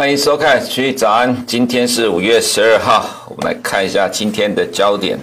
[0.00, 5.18] 欢迎收看《徐豫早安》，今天是五月十二号，我们来看一下今天的焦点。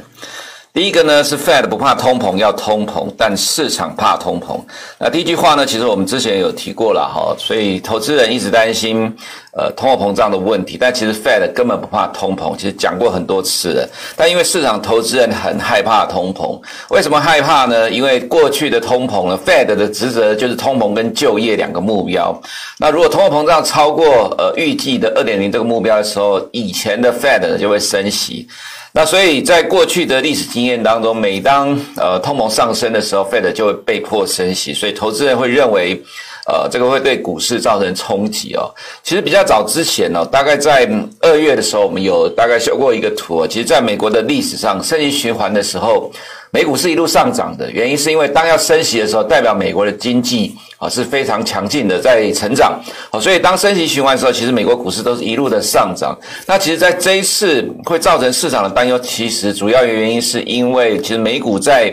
[0.77, 4.59] 第一个呢是 Fed 不怕通膨，要通膨，但市场怕通膨。
[4.99, 9.11] 那第一句话呢，其实我们之前有提过了哈，所以投资人一直担心
[9.57, 13.89] 呃通货膨胀的问题，但其实 Fed 根本不怕通膨，其实讲过很多次了。
[14.15, 16.61] 但因为市场投资人很害怕通膨，
[16.91, 17.89] 为什么害怕呢？
[17.89, 22.39] 因为过去的通膨呢，Fed 的职责就是通膨跟就业两个目标。
[22.77, 28.47] 那如果通货膨胀超过呃预计的二点零这个目标的时候，以前的 Fed 就会升息。
[28.97, 36.01] 那所以在过去的历史经验当中，每当呃通膨上升的时候，Fed 就会被迫升息，所以投资人会认为，
[36.47, 38.73] 呃，这个会对股市造成冲击哦。
[39.03, 40.89] 其实比较早之前呢，大概在
[41.19, 43.45] 二月的时候，我们有大概修过一个图。
[43.45, 46.09] 其实，在美国的历史上，升息循环的时候，
[46.51, 50.55] 美股是一路上涨的，原因是因为当要升息的时候，代表美国的经济。
[50.79, 52.79] 啊，是非常强劲的，在成长。
[53.11, 56.15] 好，所以当升息循环的时候，其实美国股市都是一路的上涨。
[56.45, 61.91] 那其实，在这一次会造成市场的担忧，其实主要原因是因为，其实美股在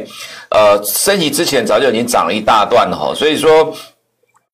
[0.50, 3.14] 呃升息之前早就已经涨了一大段了哈。
[3.14, 3.74] 所以说，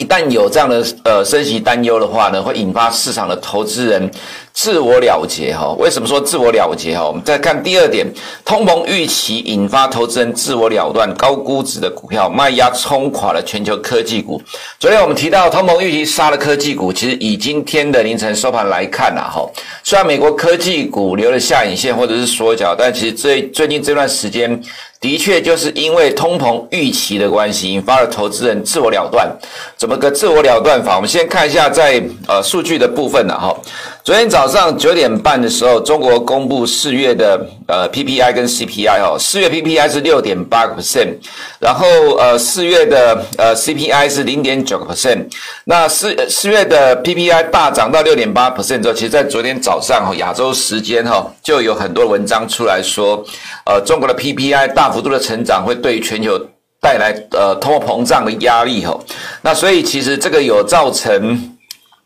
[0.00, 4.10] 一旦有这样的呃升级担忧的话呢，会引发市场的投资人。
[4.52, 7.06] 自我了结哈，为什么说自我了结哈？
[7.06, 8.06] 我们再看第二点，
[8.44, 14.42] 通膨预期引发投资人自我了断，高估值的股票卖压冲垮了全球科技股。
[14.78, 19.48] 昨天我们提到通膨预期杀了科技股，其实以今天的凌晨收盘来看呐哈，
[19.82, 24.60] 虽然美国科技股留了下影线或者是缩脚，但其实最最近这段时间
[25.00, 29.30] 的确就是因为通膨预期的关系，引发了投资人自我了断。
[29.78, 30.96] 怎么个自我了断法？
[30.96, 33.56] 我们先看一下在呃数据的部分呐哈。
[34.10, 41.14] 昨天早上九点半的时候，中国公布四月的呃 PPI 跟 CPI 哦，四月 PPI 是六点八个 percent，
[41.60, 45.26] 然后呃四月的呃 CPI 是零点九个 percent，
[45.62, 53.24] 那四四月的 PPI 大涨到六点八 percent 之后，其实在昨天早上哈亚洲时间哈就有很多文章出来说，
[53.64, 56.36] 呃中国的 PPI 大幅度的成长会对全球
[56.80, 58.98] 带来呃通货膨胀的压力哈，
[59.42, 61.56] 那所以其实这个有造成。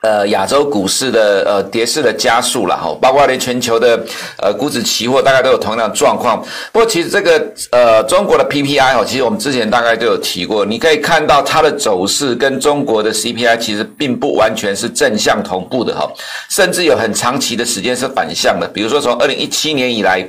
[0.05, 3.99] 呃，亚洲股市的呃跌势的加速了哈，包括连全球的
[4.37, 6.45] 呃股指期货大概都有同样的状况。
[6.73, 16.07] 不过其实这个呃中国的 PPI 哈，其实我们之前大概都有提过，你可以看到它的走势跟中国的 CPI 其实并不完全是正向同步的哈，
[16.51, 18.69] 甚至有很长期的时间是反向的。
[18.69, 20.23] 比如说从二零一七年以来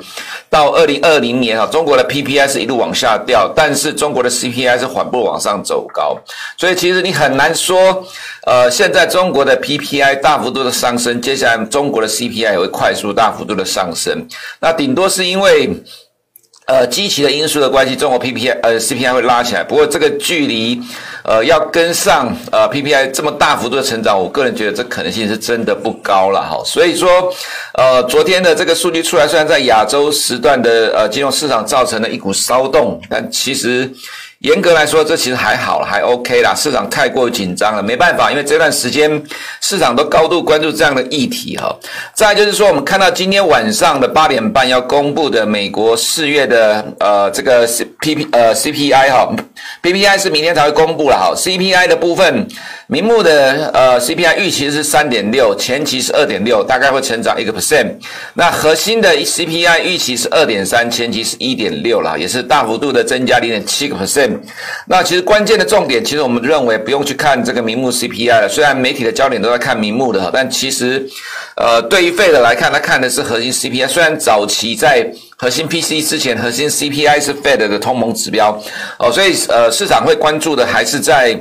[0.50, 6.18] 到二零二零年哈，中国的 PPI 是一路往下掉，但是中国的 CPI 是缓步往上走高，
[6.58, 8.06] 所以其实你很难说。
[8.46, 14.28] 呃，现在中国的 PPI 大幅度的上升，接下来中国的 CPI 也会快速大幅度的上升。
[14.60, 15.70] 那顶多是因为
[16.68, 19.64] 呃积极的因素的关系，中国 PPI 呃 CPI 会拉起来。
[19.64, 20.80] 不过这个距离
[21.24, 26.62] 呃要跟上呃 PPI 这么大幅度的成长，我个人觉得这可能性是真的不高了哈。
[26.64, 27.34] 所以说
[27.74, 33.92] 呃昨天的这个数据出来，虽然在亚洲时段的呃金融市场造成了一股骚动，但其实。
[34.46, 36.54] 严格来说，这其实还好了，还 OK 啦。
[36.54, 39.22] 市场太过紧张了，没办法，因为这段时间
[39.60, 41.76] 市场都高度关注这样的议题哈。
[42.14, 47.68] 再就是说，我们看到今天晚上的八点半要公布的美国四月的呃这个
[48.00, 49.28] P P 呃 C P I 哈
[49.82, 52.48] ，P P I 是明天才会公布了哈，C P I 的部分。
[52.88, 57.88] 明目的呃 CPI 预期是三点六，前期是二点六，大概会成长一个 percent。
[58.36, 64.38] 那核心的 CPI 预期是二点三，前期是一点六了，也是大幅度的增加零点七个 percent。
[64.86, 68.48] 那其实关键的重点，其实我们认为不用去看这个明目 CPI 了。
[68.48, 71.04] 虽然媒体的焦点都在看明目的，但其实
[71.56, 73.88] 呃对于 Fed 来看，他看的是核心 CPI。
[73.88, 78.62] 虽然早期在核心 PC 之前，核心 CPI 是 Fed 的通膨指标
[79.00, 81.36] 哦，所以呃市场会关注的还是在。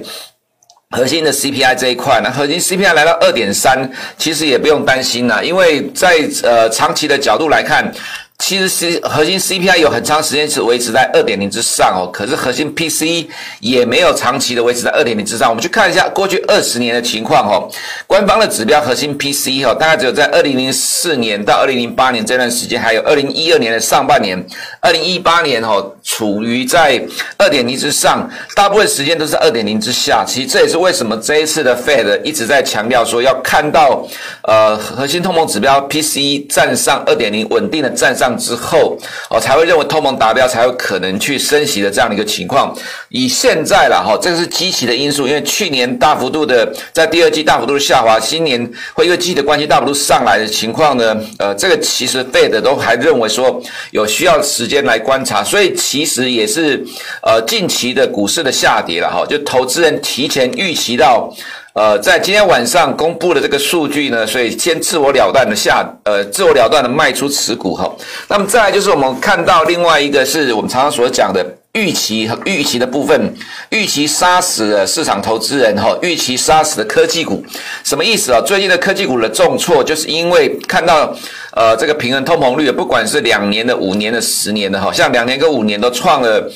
[0.91, 7.93] 核心的 CPI 这一块，呢核心 CPI 来到二点三，其实也不用担心啦，因为在呃长期的角度来看。
[8.39, 13.27] 其实 C 核心 CPI 有很长时间是维持在二点零之上哦，可是核心 PCE
[13.61, 15.49] 也没有长期的维持在二点零之上。
[15.49, 17.71] 我们去看一下过去二十年的情况哦，
[18.09, 24.45] 官方的指标核心 PCE 哦，大概只有在二零零四年到二零零八年这段时间，还有二零一二年的上半年，
[24.81, 27.01] 二零一八年哦，处于在
[27.39, 30.25] 二点零之上，大部分时间都是二点零之下。
[30.27, 34.05] 其实这也是为什么这一次的 Fed 一直在强调说要看到
[34.43, 38.24] 呃核心通膨指标 PCE 站上二点零，稳定的站上。
[38.39, 38.97] 之后
[39.29, 42.73] 哦，才会认为通膨达标，才有可能去升息的这样的一个情况。
[43.09, 53.61] 以现在了哈，这个是积极的因素，因为去年大幅度的在第二季大幅度的下滑，今年会因为基期的关系大幅度上来的情况呢，呃，这个其实 Fed 都还认为说
[53.91, 56.85] 有需要时间来观察，所以其实也是
[57.23, 61.35] 呃近期的股市的下跌了哈，就投资人提前预期到。
[61.75, 67.93] 呃，在今天晚上公布的这个数据呢，所以先自我了断的下，呃，自我了断的卖出持股哈。
[68.29, 73.35] 那么再来就是我们看到另外一个是我们常常所讲的预期和预期的部分，
[73.71, 77.45] 预期杀死了市场投资人哈，预期杀死了科技股，
[77.83, 78.41] 什么意思啊？
[78.41, 81.13] 最近的科技股的重挫，就是因为看到
[81.57, 86.49] 呃这个平衡通膨率，不管是两年的、五年的、十年的哈，像两年跟五年都创了。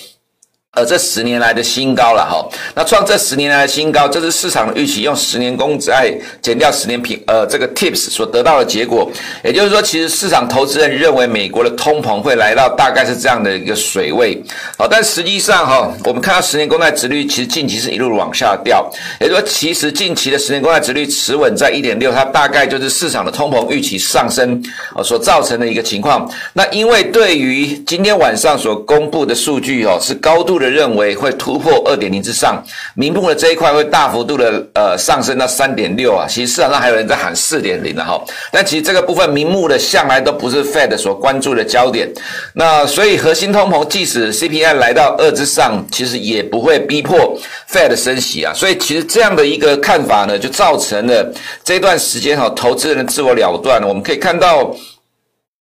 [0.72, 6.12] 呃，这十年来的新高了哈，那创这十年来的新高，这是市场的预期，用十年公债
[6.42, 9.10] 减掉十年平呃这个 TIPS 所得到的结果，
[9.42, 14.40] 也就是说，其实市场投资人认为美国的通膨会来到大概是这样的一个水位，
[14.76, 18.88] 好，但实际上哈，我们看到十年公债殖率其实近期是一路往下掉，
[19.22, 24.62] 也就是说，其实近期的十年公债殖率持稳在一点六，它大概就是市场的通膨预期上升
[25.02, 26.30] 所造成的一个情况。
[26.52, 30.68] 那因为对于今天晚上所公布的数据哦，是高度的。
[30.78, 32.62] 认为会突破二点零之上，
[32.94, 38.22] 名目的这一块会大幅度的呃上升到三点六啊，其实市场上还有人在喊四点零的哈，
[38.52, 42.08] 但其实这个部分名目的向来都不是 Fed 所关注的焦点，
[42.52, 47.36] 那所以核心通膨即使 CPI 来到二之上，其实也不会逼迫
[47.72, 51.34] Fed 升息啊，所以其实这样的一个看法呢，就造成了
[51.64, 54.76] 这段时间哈投资人的自我了断，我们可以看到。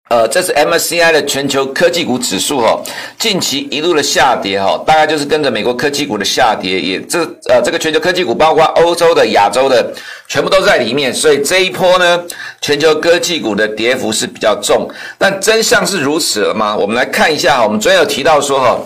[0.09, 2.81] 呃，这是 MSCI 的全球科技股指数哈，
[3.19, 7.19] 近期一路的下跌哈，大概就是跟着美国科技股的下跌，也这
[7.49, 9.93] 呃这个全球科技股包括欧洲的、亚洲的，
[10.29, 12.23] 全部都在里面，所以这一波呢，
[12.61, 14.89] 全球科技股的跌幅是比较重。
[15.17, 16.73] 但真相是如此了吗？
[16.77, 18.79] 我们来看一下哈，我们昨天有提到说哈，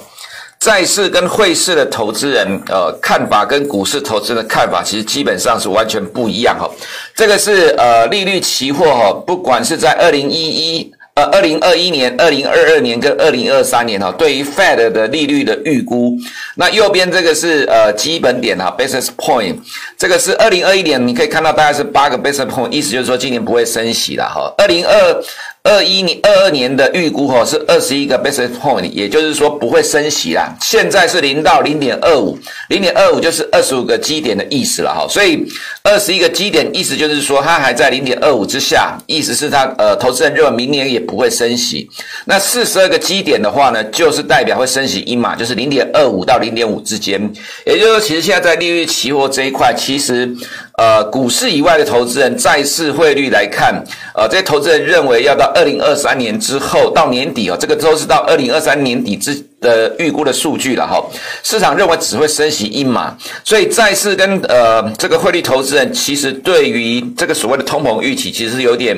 [0.60, 6.68] 债市跟汇市的投资人呃看法跟股市投资人的看法其实基本上是完全不一样哈。
[7.16, 10.92] 这个是呃利率期货哈，不管是在二零一一。
[11.14, 16.18] 呃，二零二一年、二零二二年跟二零二三年哈，对于 Fed 的利率的预估，
[16.56, 19.58] 那右边这个是呃基本点哈，basis point，
[19.98, 24.54] 这个是二零二一年，你可以看到大概是八个 basis point，意思就是说今年不会升息了哈。
[24.58, 25.24] 二零二
[25.64, 30.56] 二一年、二二年的预估哈是二十一个 basis point，也就是说不会升息啦。
[30.60, 32.36] 现在是零到零点二五，
[32.70, 35.06] 零点二五就是二十五个基点的意思了哈。
[35.08, 35.46] 所以
[35.84, 41.88] 二十一个基点意思就是说它还在零点二五之下，意思是它呃投资人认为明年也不会升息。
[42.26, 47.22] 那四十二个基点的话呢，就是代表会升息一码，就是零点二五到零点五之间。
[47.68, 50.36] 也就是说，其实现在在利率期货这一块，其实。
[50.82, 53.72] 呃，股市以外的投资人，债市汇率来看，
[54.16, 61.00] 呃，这些投资人认为要到二零二三年之后，到年底哦，这个都是到二零二三年底之的预估的数据了哈。
[61.44, 68.98] 市场认为只会升息一码，所以债市跟呃这个汇率投资人，其实对于这个所谓的通膨预期，其实有点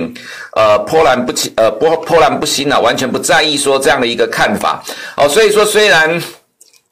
[0.56, 4.82] 呃波澜不起，呃波波澜不兴啊，完全不在意说这样的一个看法
[5.18, 5.28] 哦。
[5.28, 6.24] 所以说虽然。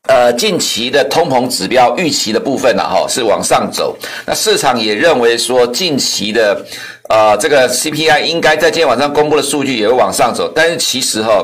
[0.07, 3.95] 呃，近期的通膨指标预期的部分呢，哈，是往上走。
[4.25, 6.65] 那市场也认为说，近期的
[7.09, 10.51] 呃这个 CPI 应该在今天晚上公布的数据也会往上走。
[10.55, 11.43] 但是其实哈，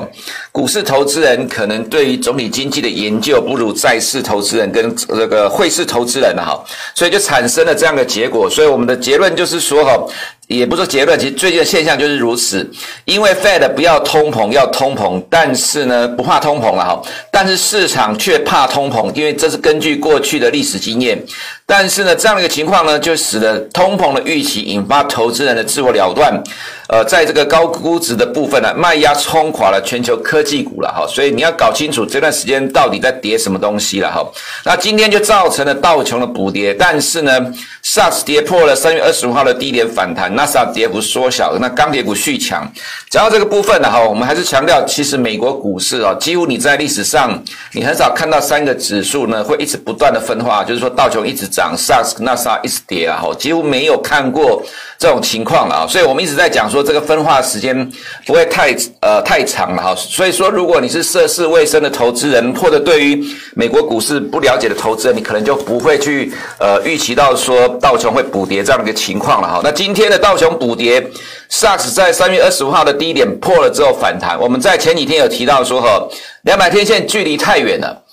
[0.51, 6.63] 股市投资人可能对于总体经济的研究不如债市投资人跟这个汇市投资人哈，
[6.95, 8.49] 所以就产生了这样的结果。
[8.49, 10.07] 所以我们的结论就是说哈。
[10.47, 12.65] 也不是结论，其实最近的现象就是如此。
[13.03, 21.21] 因为 Fed 不要通膨，要通膨，但是呢不怕通膨了哈，但是市场却怕通膨，因为这是根据过去的历史经验。
[21.69, 26.41] 但是呢，这样的一个情况呢，就使得通膨的预期引发投资人的自我了断。
[26.87, 31.05] 呃，在这个高估值的部分呢，卖压冲垮了全球科技股了哈。
[31.05, 34.25] 所以你要搞清楚这段时间到底在跌什么东西了哈。
[34.63, 42.65] 那今天就造成了道琼的补跌，但是呢，SARS 跌破了三月二十五号的低点反弹，纳斯达克跌幅缩小，那钢铁股续强。
[43.09, 47.37] 讲到这个部分呢哈，我们还是强调，其实美国股市啊，几乎你在历史上
[47.73, 51.45] 你很少看到三个指数呢会一直不断的分化，就是说道琼一直。
[51.57, 54.61] 涨，SARS、纳斯达克一直跌啊，哈，几乎没有看过
[54.99, 57.75] 这种情况了啊，所以我们一直在讲说这个分化时间
[58.27, 69.61] 不会太呃太长了哈，所以说如果你是涉世未深的投资人，或者对于美国股市不了解的投资人，你可能就不会去呃预期到说道琼会补跌这样的一个情况了哈。
[69.63, 71.01] 那今天的道琼补跌
[71.49, 76.07] ，SARS 在三月二十五号的低点破了之后反弹，我们在前几天有提到说哈，
[76.43, 78.03] 两百天线距离太远了。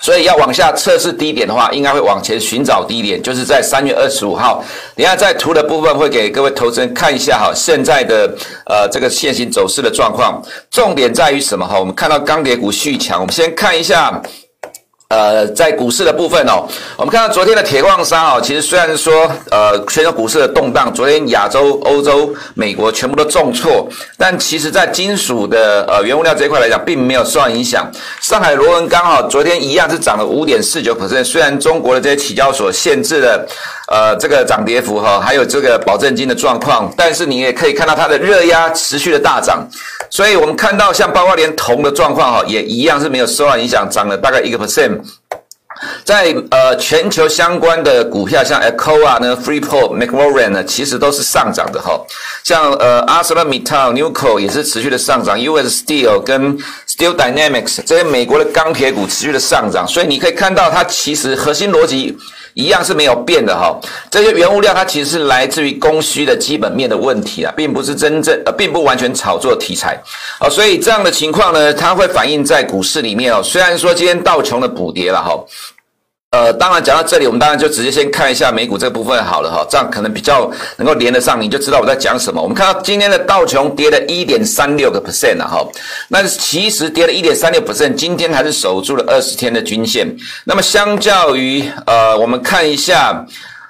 [0.00, 4.64] 所以要往下测试低点的话，应该会往前寻找低点，就是在三月二十五号。
[4.94, 8.32] 等下在图的部分会给各位投资人看一下哈，现在的
[8.66, 10.40] 呃这个线型走势的状况。
[10.70, 11.78] 重点在于什么哈？
[11.78, 14.22] 我们看到钢铁股续强，我们先看一下
[15.08, 23.88] 呃，在股市的部分哦，我们看到昨天的铁矿砂哦，其实虽然说呃，全球股市的动荡，昨天亚洲、欧洲、美国全部都重挫，
[24.18, 27.90] 但其实在金属的呃原物料这一块来讲，并没有受到影响。
[28.20, 33.48] 上海螺纹钢哈，昨天一样是涨了五点四九虽然中国的这些期交所限制了
[33.90, 39.66] 呃这个涨跌幅哈，还有这个保证金的状况，但是你也可以看到它的热压持续的大涨，
[40.10, 44.97] 所以我们看到像包括连铜的状况哈，也一样是没有受到影响，涨了大概一个 percent。
[46.04, 52.00] 在呃全球相关的股票，像 Alcoa 呢、Freeport、McMoran 呢，其实都是上涨的哈。
[52.42, 56.18] 像呃 a r s e l o r m i t t a l、Nucor 也是持续的上涨，US Steel
[56.20, 56.56] 跟
[56.98, 62.18] Steel Dynamics 这些美国的钢铁股持续的上涨，所以你可以看到它其实核心逻辑
[62.54, 63.78] 一样是没有变的哈。
[64.10, 69.96] 这些原物料它其实是来自于供需的基本面的问题啊，并不是真正呃，并不完全炒作题材
[70.40, 70.50] 啊。
[70.50, 73.40] 所以这样的情况呢，它会反映在股市里面哦。
[73.44, 75.38] 虽然说今天道琼的补跌了哈。
[76.30, 82.42] 呃，当然讲到这里，我们当然就直接先看一下美股这部分好了哈，这样可能比较能够连得上，你就知道我在讲什么。
[82.42, 85.66] 我们看到今天的道琼跌了一点三六个 percent 了哈，
[86.08, 90.14] 那其实跌了一点三六 percent，今天还是守住了二十天的均线。
[90.44, 93.24] 那么相较于呃，我们看一下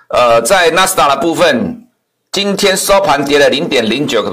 [0.09, 1.85] 呃，在纳斯达的部分。
[2.31, 4.31] 今天收盘跌了零点零九个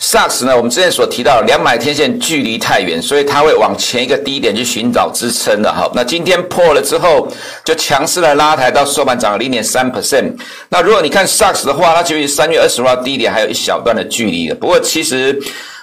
[0.00, 5.90] SARS 呢，我们之前所提到两百天线距离太远，所以它会往前一个低点去寻找支撑的哈。
[5.94, 7.28] 那今天破了之后，
[7.64, 10.32] 就强势的拉抬到收盘涨了零点三 percent。
[10.70, 14.54] 那如果你看 SAX 的话，它距离三月二十号低点还有一小段的距离的。
[14.54, 15.38] 不过其实。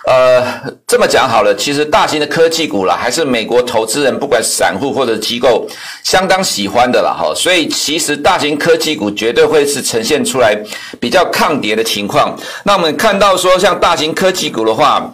[0.09, 0.41] 呃，
[0.87, 5.67] 这么讲好了，其实大型的科技股啦，还是美国投资人不管散户或者机构
[6.01, 10.57] 相当喜欢的啦哈，所以其实大型科技股绝对会是呈现出来
[10.97, 12.33] 比较抗跌的情况。
[12.63, 15.13] 那我们看到说，像大型科技股的话。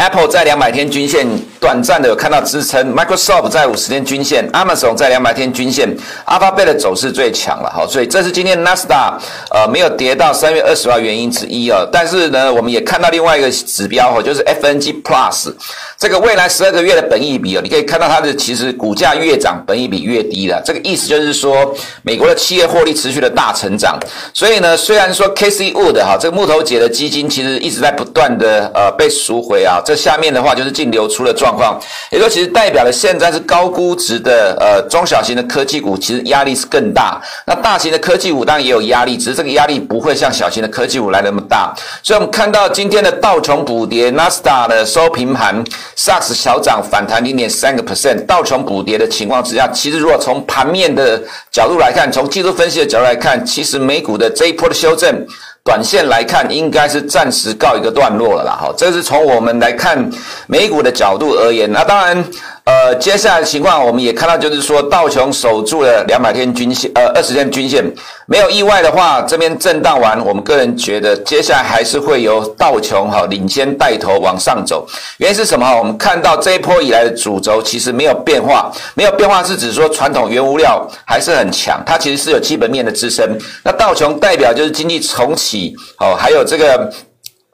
[0.00, 1.26] Apple 在两百天均线
[1.58, 5.92] 短暂的有看到支撑，Microsoft 在五十天均线，Amazon 在两百天均线
[6.24, 9.14] ，Alphabet 的走势最强了哈，所以这是今天 Nasdaq
[9.50, 11.84] 呃没有跌到三月二十号原因之一啊。
[11.90, 15.52] 但是呢，我们也看到另外一个指标哈，就是 FNG Plus
[15.98, 20.62] 这个未来十二个月的本益比啊，你可以看到它的其实股价越涨，本益比越低了。
[20.64, 23.98] 这个意思就是说，美国的企业获利持续的大成长。
[24.32, 29.82] 所以呢，虽然说 Casey Wood 哈这个木头姐的基金其实一直在不断的呃被赎回啊。
[29.88, 31.80] 这下面的话就是净流出的状况，
[32.10, 37.18] 也就其实代表了现在是高估值的呃中小型的科技股，其实压力是更大。
[37.46, 41.74] 那大型的科技股当然也有压力，只是这个压力不会像小型的科技股来那么大。
[42.02, 45.64] 所以我们看到今天的道琼补跌，纳斯达的收平盘
[45.96, 48.26] ，SAX 小涨反弹零点三个 percent。
[48.26, 51.18] 道琼补跌的情况之下，其实如果从盘面的
[51.50, 55.26] 角度来看，从技术分析的角度来看，其实美股的这一波的修正。
[55.68, 58.52] 短线来看，应该是暂时告一个段落了啦。
[58.58, 60.10] 哈，这是从我们来看
[60.46, 61.70] 美股的角度而言。
[61.70, 62.24] 那当然。
[62.68, 67.82] 呃，接下来的情况我们也看到，就是说道琼守住了两百天均线，呃，二十天均线，
[68.26, 74.86] 没有意外的话，这边震荡完，我们个人觉得接下来还是会由道琼哈领先带头往上走。
[75.16, 75.74] 原因是什么？
[75.78, 83.26] 我们看到这一波以来的主轴其实没有变化，没有变化是指说传统原物料还是很强，它其实是有基本面的支撑。
[83.64, 86.92] 那道琼代表就是经济重启，哦，还有这个。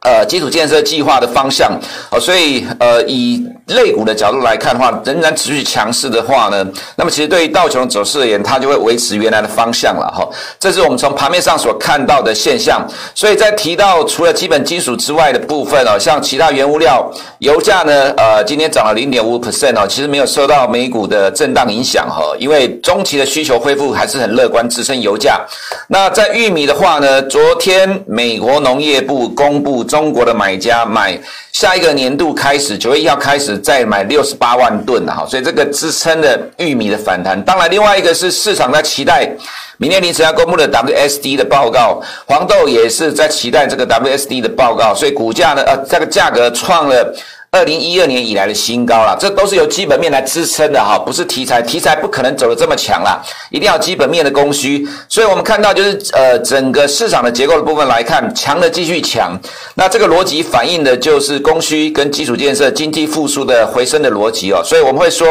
[0.06, 1.80] 呃，基础建设计划的方向，
[2.10, 6.66] 哦，所以呃，以类股的角度来看的话，仍然持续强势的话呢，
[6.96, 10.28] 那么其实对于道琼走势而言，它就会维持原来的方向了哈。
[10.58, 12.86] 这是我们从盘面上所看到的现象。
[13.14, 25.40] 所以在提到除了基本金属之外的部分哦，像其他原物料，油价呢，呃，今天涨了零点五 percent 哦，其实没有受到美股的震荡影响哈，因为中期的需求恢复还是很乐观，支撑油价。
[25.88, 29.84] 那在玉米的话呢，昨天美国农业部公布。
[29.84, 31.16] 中国的买家买
[31.52, 37.40] 下一个年度开始，九月一号开始再买六十八万吨的哈，所以这个支撑的玉米的反弹。
[37.44, 39.30] 当然，另外一个是市场在期待
[39.76, 47.14] 明天凌晨要公布的 WSD 的报告，黄豆也是在期待这个 WSD 的报告，所以股价呢，呃，这个价格创了。
[47.54, 54.84] 二零一二年以来的新高了，这都是由基本面来支撑的哈，不是题材，题材不可能走得这么强啦，一定要基本面的供需。
[55.08, 59.38] 所以我们看到就是呃整个市场的结构的部分来看，强的继续强，
[59.76, 64.60] 那这个逻辑反映的就是供需跟基础建设、经济复苏的回升的逻辑哦。
[64.64, 65.26] 所以我们会说，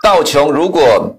[0.00, 1.16] 道琼如果。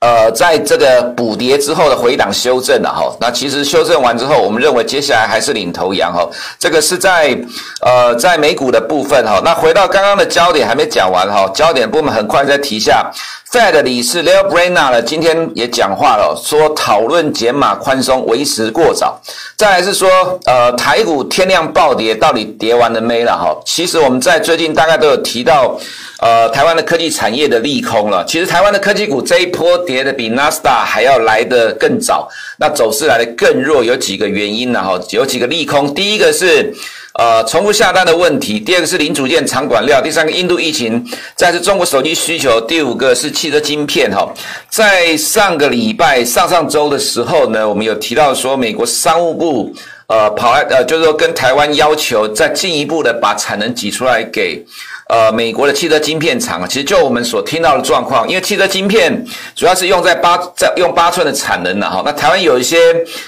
[0.00, 6.28] 呃，在这个补跌之后的回档修正了哈，那其实修正完之后，我们认为接下来还是领头羊哈。
[6.58, 7.36] 这个是在
[7.80, 9.40] 呃在美股的部分哈。
[9.42, 13.10] 那回到刚刚的焦点还没讲完哈，焦点部分很快再提一下
[13.52, 19.20] Fed 理事 Lel Brainard 呢，今天也讲话了，说讨论减码宽松为时过早。
[19.56, 20.10] 再来是说，
[20.44, 23.32] 呃，台股天量暴跌，到底跌完了没了？
[23.32, 25.78] 哈，其实我们在最近大概都有提到，
[26.18, 28.24] 呃，台湾的科技产业的利空了。
[28.26, 34.82] 其实台湾的科技股这一波跌的比纳斯达还要来得更早，那走势来得更弱，有几个原因呢？
[34.82, 36.74] 哈，有几个利空，第一个是。
[37.18, 38.60] 呃，重复下单的问题。
[38.60, 40.00] 第二个是零组件、长管料。
[40.02, 41.02] 第三个，印度疫情。
[41.34, 42.60] 再是中国手机需求。
[42.60, 44.10] 第五个是汽车晶片。
[44.10, 44.30] 哈，
[44.68, 49.72] 在上个礼拜、上上周的时候呢，我们有提到说，美国商务部
[50.08, 54.62] 呃跑来呃，就是说跟台湾要求再进一步的把产能挤出来给。
[55.08, 62.02] 呃，美国的汽车晶片厂啊，其实就我们所听到的状况，因为汽车晶片主要是用在八在用八寸的产能的哈。
[62.04, 62.76] 那台湾有一些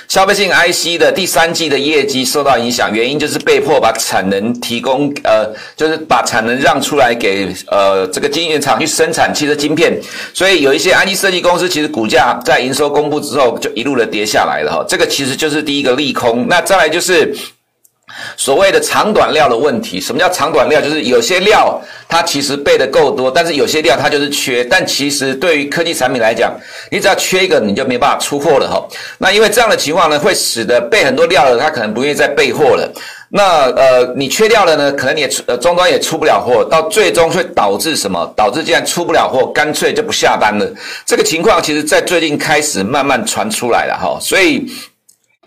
[0.08, 9.97] 消费性 IC 的第三季的业绩受到影响，原因就是被迫把产能提供呃，就是把产能让出来给呃这个晶圆厂去生产汽车晶片，
[10.35, 14.85] 所以有一些 IC 设计公司其实股价在营收公布之后就一路的跌下来了哈。
[14.88, 16.44] 这个其实就是第一个利空。
[16.49, 17.32] 那再来就是。
[18.36, 20.80] 所谓的长短料的问题，什么叫长短料？
[20.80, 24.64] 就是有些料它其实备的够多，但是有些料它就是缺。
[24.64, 26.52] 但其实对于科技产品来讲，
[26.90, 28.82] 你只要缺一个，你就没办法出货了哈。
[29.18, 32.92] 那因为这样的情况呢，会使得备很多料的，它可能不愿意再备货了。
[33.30, 38.32] 那呃，你缺掉了呢，可能你也呃终端也出不了货，到最终会导致什么？
[38.34, 40.66] 导致既然出不了货，干脆就不下单了。
[41.04, 44.66] 这个情况其实在最近开始慢慢传出来了哈，所以。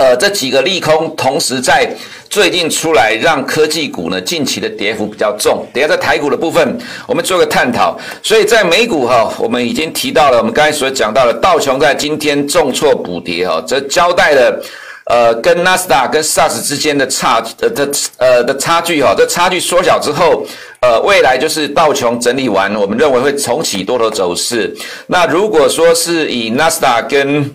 [0.02, 1.88] 呃，这几个利空同时在
[2.28, 5.64] 最近出来，让科技股呢近期的跌幅比较重。
[5.72, 7.96] 等下在台股的部分，我们做个探讨。
[8.24, 14.64] 所以在美股哈，我们已经提到了，我们刚才所讲到的道琼在今天重挫补跌哈，这交代了
[15.06, 20.44] 呃跟纳斯达跟 SARS 之间的差呃的呃的差距哈，这差距缩小之后，
[20.82, 24.76] 呃未来就是道琼整理完，我们认为会重启多头走势。
[25.06, 27.54] 那如果说是以纳斯达跟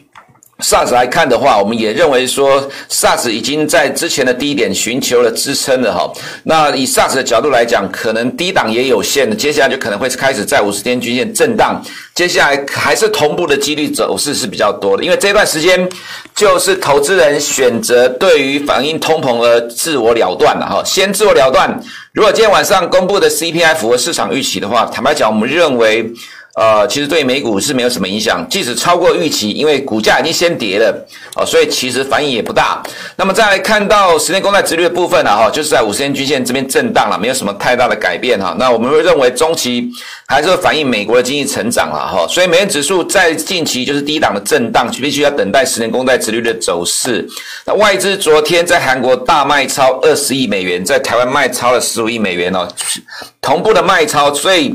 [0.58, 6.10] SARS 来看的话，我们也认为说 SARS 已经在之前的低点寻求了支撑了哈。
[6.44, 11.82] 那以 SARS 的角度来讲，可能低档也有限的，接下来就可能会开始在五十天均线震荡。
[12.14, 15.86] 接下来还是同步的几率走势是比较多的，因为这段时间
[16.34, 20.82] 就是投资人选择对于反映通膨而自我了断了哈。
[20.82, 21.78] 先自我了断，
[22.12, 26.10] 如果今天晚上公布的 CPI 符合市场预期的话，坦白讲，我们认为。
[26.56, 32.82] 呃，其实对美股是没有什么影响，即使超过预期，因为股价已经先跌了，哦，所以其实反应也不大。
[33.14, 38.56] 那么再来看到十年公债殖率的部分呢，哈，就是在五十天均线这边震荡了，没有什么太大的改变哈。
[38.58, 39.86] 那我们会认为中期
[40.26, 47.28] 还是会反映美国的经济成长了哈，所以美元指数在近期就是低档的震荡，必须要等待十年公债殖率的走势。
[47.66, 52.66] 那外资昨天在韩国大卖超二十亿美元，在台湾卖超了十五亿美元哦，
[53.42, 54.74] 同步的卖超，所以。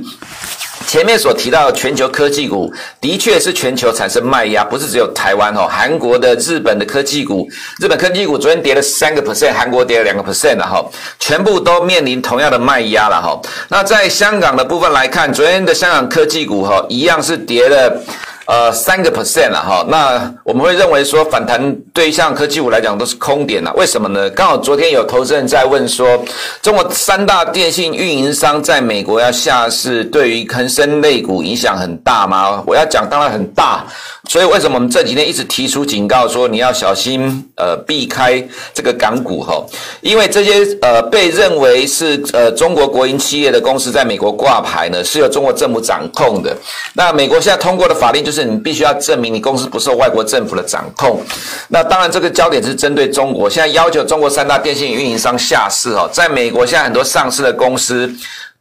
[0.87, 7.47] 前面所提到的全球科技股，的确是全球产生卖压，不是只有台湾哦，韩国的、日本的科技股，
[7.79, 10.85] 日本科技股昨天跌了三个 percent，韩国跌了两个 percent 了哈，
[11.19, 13.39] 全部都面临同样的卖压了哈。
[13.69, 18.01] 那在香港的部分来看，昨天的香港科技股哈，一样是跌了。
[18.47, 24.29] 呃，三个 percent 了哈，那我们会认为说反弹对象科技股来讲都是空点了，为什么呢？
[24.31, 26.19] 刚好昨天有投资人在问说，
[26.61, 32.63] 中国三大电信运营商在美国要下市，对于恒生类股影响很大吗？
[32.65, 33.85] 我要讲，当然很大。
[34.29, 38.41] 所以为什么我们这几天一直提出警告说你要小心，呃，避开
[38.73, 39.61] 这个港股哈？
[39.99, 46.55] 因为这些呃被认为是呃中国国营企业的公司在美国挂牌呢，是由中国政府掌控的。
[46.93, 48.41] 那美国现在通过的法令就就是。
[48.51, 51.21] 你必须要证明你公司不受外国政府的掌控。
[51.69, 53.49] 那当然，这个焦点是针对中国。
[53.49, 58.13] 现在要求中国三大电信运营商下市哦，在美国现在很多上市的公司。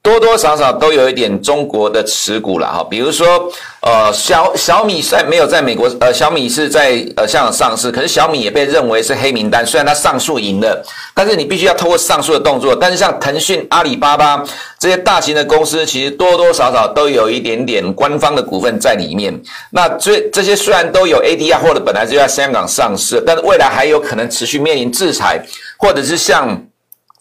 [0.03, 9.65] 多多少少都有一点中国的持股了哈，比如说，呃，小小米虽然没有在美国，呃，小米是在呃香港上市，可是小米也被认为是黑名单。
[9.65, 10.83] 虽然它上诉赢了，
[11.15, 12.75] 但是你必须要透过上诉的动作。
[12.75, 14.43] 但是像腾讯、阿里巴巴
[14.79, 19.39] 这些大型的公司，其实多多少少都有一点点官方的股份在里面。
[19.71, 25.45] 那这这些虽然都有 ADR 或者本来就在香港上市，但是未来还有可能持续面临制裁，
[25.77, 26.59] 或者是像。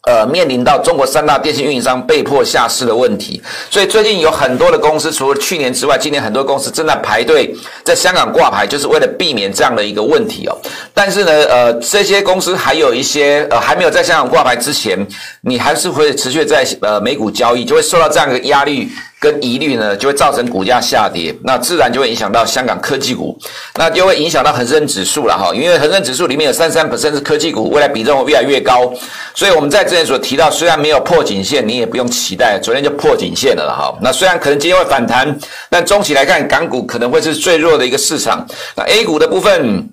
[0.06, 10.56] 呃，面临到中国三大电信运营商被迫下市的问题，所以最近有很多的公司，除了去年之外，今年很多公司正在排队在香港挂牌，就是为了避免这样的一个问题哦。
[10.94, 15.06] 但是呢，呃，这些公司还有一些呃还没有在香港挂牌之前，
[15.42, 18.88] 你还是会持续在呃美股交易，就会受到这样的压力。
[19.20, 23.38] 跟疑虑呢，就会造成股价下跌，那自然就会影响到香港科技股，
[23.76, 25.54] 那就会影响到恒生指数了哈。
[25.54, 28.90] 因为恒生指数里面有三三%是科技股，未来比重会越来越高，
[29.34, 33.94] 所以我们在之前所提到，虽然没有破颈线，你也不用期待，昨天就破颈线了哈。
[34.00, 38.46] 那虽然可能今天会反弹，但中期来看，港股可能会是最弱的一个市场。
[38.74, 39.90] 那 A 股的部分。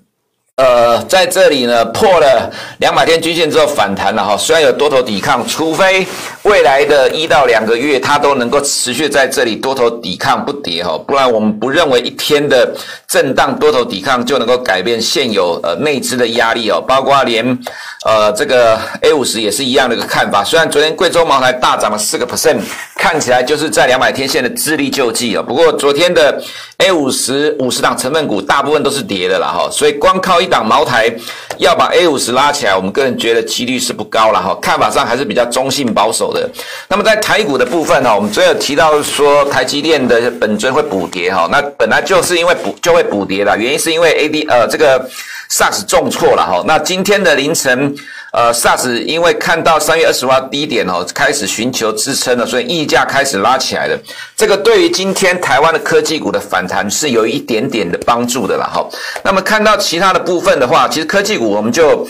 [0.58, 6.04] 呃，在这里呢，破了两百天均线之后反弹了哈，虽然有多头抵抗，除非
[6.42, 12.74] 未来的一到两个月它都能够持续在这里多头抵抗不跌哈，不然我们不认为一天的
[13.06, 17.56] 震荡多头抵抗就能够改变现有呃内资的压力哦，包括连
[18.04, 22.58] 呃这个 A 五十也是一样的一个看法，虽然昨天贵州茅台大涨了四个 percent，
[22.94, 26.40] 看起来就是在两百天线的资力救济啊，不过昨天的
[26.78, 31.12] A 五十五十档成分股大部分都是跌的了哈，所以光靠一档茅台
[31.58, 34.56] 要把 A 五十拉起来，我们个人觉得几率是不高了哈。
[34.62, 36.48] 看法上还是比较中性保守的。
[36.86, 45.04] 那么在台股的部分呢，我们昨天有提到说台积电的本尊会补跌哈，那本来就是因为补就会补跌了，原因是因为 A D 呃这个
[45.50, 46.62] SARS 重挫了哈。
[46.66, 47.94] 那今天的凌晨。
[48.30, 53.98] 呃，SARS 因为看到三月二十号低点哦，开始寻求支撑了，所以溢价开始拉起来了。
[54.36, 58.64] 这个对于今天台湾的科技股的反弹是有一点点的帮助的了。
[58.64, 58.86] 哈。
[59.24, 62.06] 那么看到其他的部分的话，其实科技股我们就。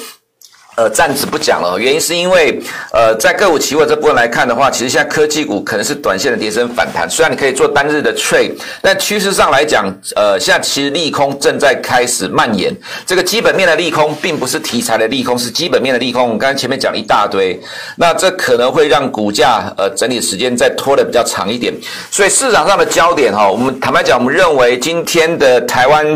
[0.78, 2.56] 呃，暂时不讲了，原因是因为，
[2.92, 7.10] 呃，在个股期货这部分来看的话，其实现在科技股可能是短线的跌升反弹。
[7.10, 12.72] 虽然你可以做单日的 trade，但趋势上来讲，呃，现在其实利空正在开始蔓延。
[13.04, 16.22] 这个基本面的利空，并不是题材的利空，是基本面的利空。
[16.22, 17.60] 我们刚才前面讲了一大堆，
[17.96, 21.74] 那这可能会让股价呃整理时间再拖得比较长一点。
[22.08, 26.06] 所以市场上的焦点哈，我们坦白讲，我们认为今天的台湾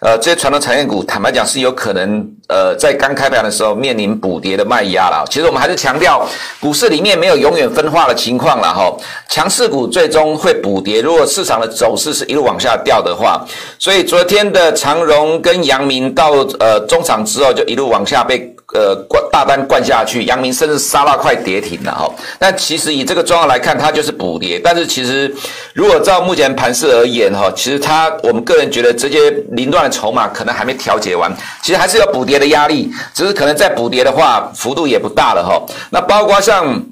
[0.00, 2.28] 呃这些传统产业股，坦白讲是有可能。
[2.48, 5.22] 呃，在刚开盘的时候面临补跌的卖压了。
[5.28, 6.26] 其实我们还是强调，
[6.58, 8.90] 股市里面没有永远分化的情况了哈。
[9.28, 13.44] 强势股最终会补跌，如果市场的走势是一路往下掉的话，
[13.78, 18.54] 所以昨天的长荣跟阳明到呃中场之后就一路往下被。
[18.74, 22.06] 呃，灌大单灌下去，阳明甚至杀到快跌停了哈。
[22.38, 24.60] 那其实以这个状况来看，它就是补跌。
[24.62, 25.34] 但是其实
[25.72, 35.60] 如果照目前盘势而言哈，其实它我们个人觉得这些凌乱筹码可能还没调节完，其实还是有补跌的压力，只是可能再补跌的话幅度也不大了哈。
[35.90, 36.82] 那包括像。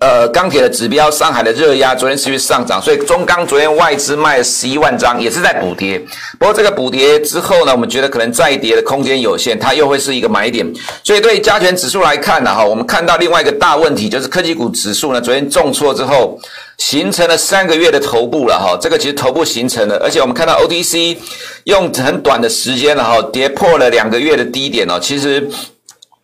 [0.00, 5.98] 呃，钢铁的指标，上海的热压昨天持续上涨，所以中钢昨天外资卖了十一万张，也是在补跌。
[6.38, 10.70] 不过这个补跌之后呢，我们觉得可能再跌的空间有限，它又会是一个买点。
[11.02, 16.38] 所以对于加权指数来看呢，哈，我们看到另外一个大问题就是科技股指数呢，昨天重挫之后，
[16.76, 18.76] 形成了三个月的头部了哈。
[18.78, 21.16] 这个其实头部形成了，而且我们看到 OTC
[21.64, 25.48] 用很短的时间了哈，跌破了两个月的低点哦，其实。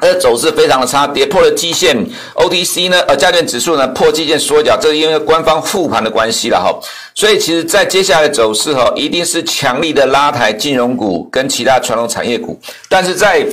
[0.01, 1.97] 它的走势非常的差，跌破了基线
[2.35, 6.75] ，OTC 呢，呃，加权指数呢破基线缩脚，这是因为官方复盘的关系了哈，
[7.15, 12.59] 所以其实在接下来的走势哈，一定是强力的拉抬金融股跟其他传统产业股，
[12.89, 13.47] 但是在。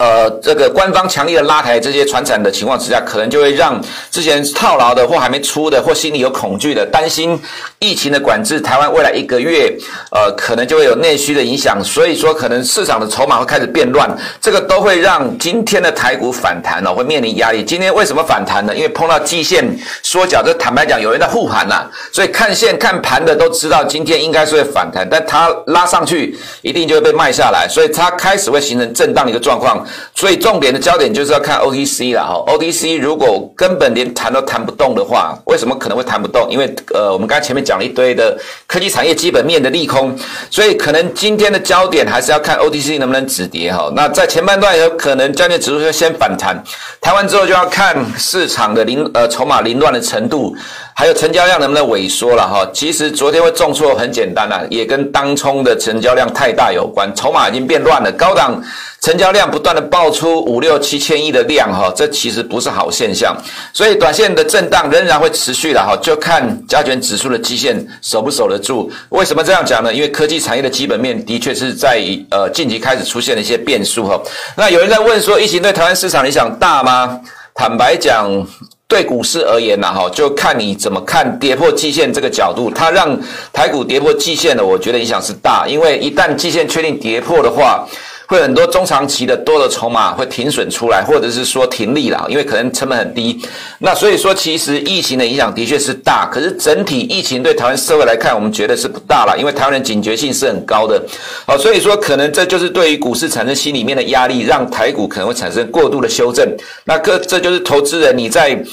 [0.00, 3.78] 呃，这个官方强力的拉抬这些传产的情况之下，可能就会让
[4.10, 7.38] 之前套牢的或还没出的或心里有恐惧的，担心
[7.80, 9.76] 疫情的管制，台湾未来一个月，
[10.10, 14.10] 呃，可能就会有内需的影响，所以说可能市场的筹码会开始变乱，
[14.40, 17.62] 这个都会让今天的台股反弹哦，会面临压力。
[17.62, 18.74] 今天为什么反弹呢？
[18.74, 19.62] 因为碰到季线
[20.02, 29.86] 缩脚，这坦白讲有人在护盘呐，所以看线看盘的都知道今天应该是会反弹，但它拉上去一定就会被卖下来，所以它开始会形成震荡的一个状况。
[30.14, 36.48] 所以重点的焦点就是要看 OTC 了哈，OTC 如果根本连谈都谈不动的话，为什么可能会谈不动？
[36.50, 40.16] 因为呃，我们刚才前面讲了一堆的科技产业基本面的利空，
[40.50, 43.90] 所以可能今天的焦点还是要看 OTC 能不能止跌哈。
[43.94, 46.62] 那在前半段有可能加权指数先反弹，
[47.00, 50.54] 弹完之后就要看市场的凌呃筹码凌乱的程度。
[50.92, 52.68] 还有成交量能不能萎缩了哈？
[52.74, 58.62] 其实昨天会重挫很简单啦，也跟当冲的成交量太大有关，筹码已经变乱了，高档
[59.00, 63.34] 成交量不断的爆出五六七千亿的量哈，这其实不是好现象，
[63.72, 68.92] 所以短线的震荡仍然会持续的哈，就看加权指数的基线守不守得住。
[69.08, 69.92] 为什么这样讲呢？
[69.92, 71.98] 因为科技产业的基本面的确是在
[72.30, 74.20] 呃近期开始出现了一些变数哈。
[74.54, 77.20] 那有人在问说，疫情对台湾市场影响大吗？
[77.54, 78.46] 坦白讲。
[78.86, 83.16] 对股市而言呢，哈，就看你怎么看跌破季线这个角度，它让
[83.52, 87.86] 台股跌破季线的，我觉得影响是大，因为一旦季线确定跌破的话。
[88.30, 93.36] 会很多中长期的多的筹码会停损出来，或者是说停利了，因为可能成本很低。
[93.80, 101.02] 那所以说，其实疫情的影响的确是大，可是整体疫情对台湾社会来看，我们觉得是不大了，因为台湾人警觉性是很高的。
[101.44, 106.48] 好，所以说可能这就是对于股市产生心里面的压力，让台股可能会产生过度的修正。
[106.84, 108.64] 那个这就是投资人你在。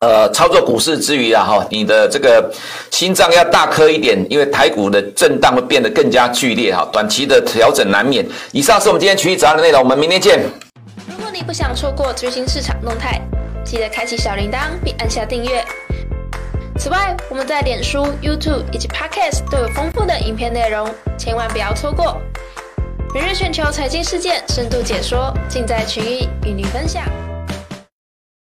[0.00, 2.50] 呃，操作股市之余啊，哈，你的这个
[2.90, 8.26] 心脏要大颗一点，因为台股的震荡会变得更加剧烈哈，短期的调整难免。
[8.52, 10.40] 以上是我们今天群益早安的内容，我们明天见。
[11.06, 13.20] 如果你不想错过最新市场动态，
[13.62, 15.62] 记得开启小铃铛并按下订阅。
[16.78, 22.16] 此外，我们在脸书、YouTube 以及 Podcast 都有丰富的影片内容，千万不要错过。
[23.12, 27.04] 每日全球财经事件深度解说，尽在群益与你分享。